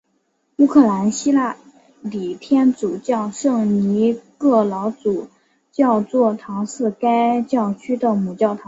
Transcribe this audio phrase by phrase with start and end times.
[0.57, 1.55] 乌克兰希腊
[2.01, 5.27] 礼天主教圣尼各老主
[5.71, 8.59] 教座堂是该教区的母教堂。